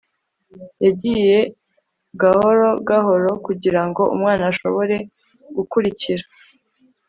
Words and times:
yagiye 0.85 1.39
gahoro 2.21 2.67
gahoro 2.87 3.29
kugirango 3.45 4.01
umwana 4.15 4.43
ashobore 4.51 4.95
gukurikira 5.55 6.25